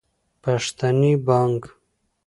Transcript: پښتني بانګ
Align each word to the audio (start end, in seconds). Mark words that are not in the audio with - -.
پښتني 0.43 1.13
بانګ 1.25 1.61